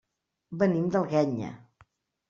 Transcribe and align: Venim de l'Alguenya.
Venim 0.63 0.89
de 0.89 0.97
l'Alguenya. 1.03 1.55